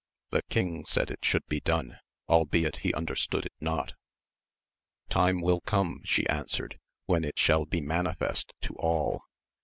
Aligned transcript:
The 0.31 0.41
king 0.41 0.85
said 0.87 1.11
it 1.11 1.23
should 1.23 1.45
be 1.45 1.59
done, 1.59 1.99
albeit 2.27 2.77
he 2.77 2.91
understood 2.91 3.45
it 3.45 3.53
not. 3.61 3.93
Time 5.09 5.41
will 5.41 5.61
come, 5.61 6.01
she 6.05 6.27
answered, 6.27 6.79
when 7.05 7.23
it 7.23 7.37
shall 7.37 7.67
be 7.67 7.81
manifest 7.81 8.51
to 8.61 8.73
all. 8.77 9.21